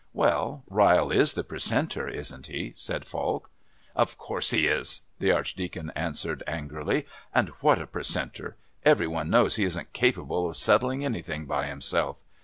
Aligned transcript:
"Well, 0.13 0.63
Ryle 0.67 1.11
is 1.11 1.35
the 1.35 1.43
Precentor, 1.43 2.07
isn't 2.07 2.47
he?" 2.47 2.73
said 2.75 3.05
Falk. 3.05 3.51
"Of 3.95 4.17
course 4.17 4.49
he 4.49 4.65
is," 4.65 5.01
the 5.19 5.29
Archdeacon 5.31 5.91
answered 5.95 6.41
angrily. 6.47 7.05
"And 7.35 7.49
what 7.61 7.79
a 7.79 7.85
Precentor! 7.85 8.55
Every 8.83 9.05
one 9.05 9.29
knows 9.29 9.57
he 9.57 9.63
isn't 9.63 9.93
capable 9.93 10.49
of 10.49 10.57
settling 10.57 11.05
anything 11.05 11.45
by 11.45 11.67
himself. 11.67 12.23